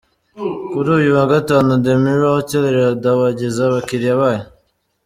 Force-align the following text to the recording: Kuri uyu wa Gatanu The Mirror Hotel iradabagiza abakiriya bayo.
Kuri 0.71 0.89
uyu 0.97 1.09
wa 1.17 1.25
Gatanu 1.31 1.71
The 1.83 1.93
Mirror 2.03 2.33
Hotel 2.37 2.63
iradabagiza 2.71 3.61
abakiriya 3.65 4.19
bayo. 4.21 4.45